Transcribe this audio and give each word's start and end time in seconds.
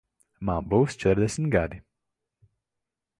Man 0.47 0.69
būs 0.71 0.97
četrdesmit 1.03 1.53
gadi. 1.57 1.81